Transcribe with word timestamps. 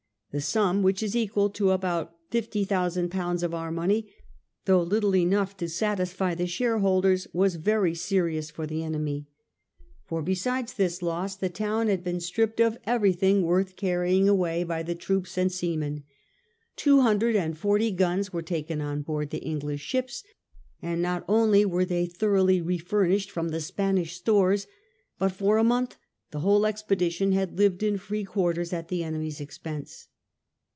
The 0.33 0.39
sum, 0.39 0.81
which 0.81 1.03
is 1.03 1.13
equal 1.13 1.49
to 1.49 1.71
about 1.71 2.15
fifty 2.29 2.63
thousand 2.63 3.09
poimds 3.11 3.43
of 3.43 3.53
our 3.53 3.69
money, 3.69 4.13
though 4.63 4.81
little 4.81 5.13
enough 5.13 5.57
to 5.57 5.67
satisfy 5.67 6.35
the 6.35 6.47
shareholders, 6.47 7.27
was 7.33 7.55
very 7.57 7.93
serious 7.93 8.49
for 8.49 8.65
the 8.65 8.81
enemy. 8.81 9.27
For 10.05 10.21
besides 10.21 10.75
this 10.75 11.01
loss 11.01 11.35
the 11.35 11.49
VIII 11.49 11.49
SAILS 11.49 11.51
FOR 11.51 11.51
THE 11.51 11.51
SPANISH 11.51 11.57
MAIN 11.59 11.69
107 11.83 11.85
town 11.85 11.87
had 11.89 12.03
been 12.05 12.19
stripped 12.21 12.59
of 12.61 12.77
everything 12.85 13.41
worth 13.43 13.75
carrying 13.75 14.29
away 14.29 14.63
by 14.63 14.81
the 14.83 14.95
troops 14.95 15.37
and 15.37 15.51
seamen. 15.51 16.03
Two 16.77 17.01
hundred 17.01 17.35
and 17.35 17.57
forty 17.57 17.91
guns 17.91 18.31
were 18.31 18.41
taken 18.41 18.79
on 18.79 19.01
board 19.01 19.31
the 19.31 19.43
English 19.43 19.81
ships, 19.81 20.23
and 20.81 21.01
not 21.01 21.25
only 21.27 21.65
were 21.65 21.83
they 21.83 22.05
thoroughly 22.05 22.61
refurnished 22.61 23.29
from 23.29 23.49
the 23.49 23.59
Spanish 23.59 24.15
stores, 24.15 24.65
but 25.19 25.33
for 25.33 25.57
a 25.57 25.63
month 25.65 25.97
the 26.29 26.39
whole 26.39 26.65
expedition 26.65 27.33
had 27.33 27.57
lived 27.57 27.83
in 27.83 27.97
free 27.97 28.23
quarters 28.23 28.71
at 28.71 28.87
the 28.87 29.03
enemy's 29.03 29.41
expense. 29.41 30.07